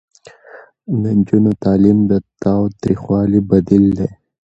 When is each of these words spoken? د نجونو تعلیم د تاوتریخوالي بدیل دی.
د 1.01 1.03
نجونو 1.19 1.51
تعلیم 1.63 1.99
د 2.11 2.13
تاوتریخوالي 2.43 3.39
بدیل 3.49 3.85
دی. 3.99 4.09